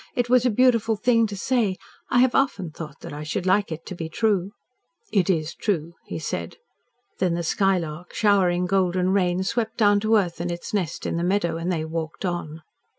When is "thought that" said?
2.71-3.13